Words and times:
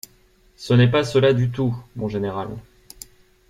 Ce 0.55 0.73
n’est 0.73 0.89
pas 0.89 1.03
cela 1.03 1.31
du 1.31 1.51
tout, 1.51 1.75
mon 1.95 2.07
général. 2.09 2.49